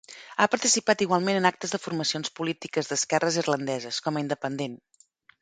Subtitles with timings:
[0.37, 4.77] Ha participat igualment en actes de formacions polítiques d'esquerra irlandeses, com a independent.